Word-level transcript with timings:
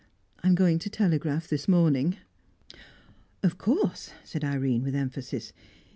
I'm 0.43 0.55
going 0.55 0.79
to 0.79 0.89
telegraph 0.89 1.47
this 1.47 1.67
morning." 1.67 2.17
"Of 3.43 3.59
course," 3.59 4.09
said 4.23 4.43
Irene, 4.43 4.81
with 4.81 4.95
emphasis. 4.95 5.53